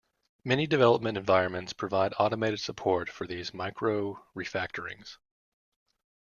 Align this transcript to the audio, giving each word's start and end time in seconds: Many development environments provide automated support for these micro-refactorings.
Many 0.43 0.65
development 0.65 1.15
environments 1.15 1.73
provide 1.73 2.15
automated 2.17 2.59
support 2.59 3.07
for 3.07 3.27
these 3.27 3.53
micro-refactorings. 3.53 5.17